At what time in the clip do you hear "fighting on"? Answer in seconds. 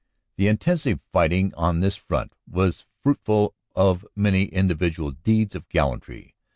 1.11-1.79